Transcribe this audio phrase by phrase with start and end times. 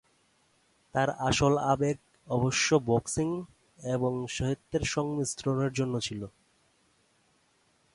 [0.95, 1.97] তাঁর আসল আবেগ
[2.27, 3.29] অবশ্য বক্সিং
[3.79, 6.21] এবং সাহিত্যের সংমিশ্রণের জন্য ছিল।